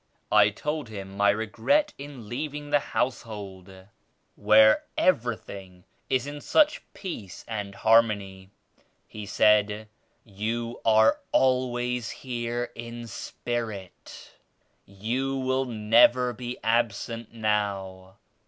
[0.31, 3.71] I told him my regret in leaving the Household
[4.35, 8.49] where every thing is in such peace and harmony.
[9.07, 9.89] He said
[10.25, 14.31] "You are always here in spirit;
[14.87, 18.15] you will never be absent now."